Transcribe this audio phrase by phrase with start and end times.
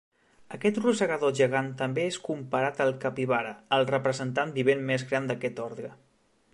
[0.55, 5.97] Aquest rosegador gegant també és comparat al capibara, el representant vivent més gran d'aquest ordre.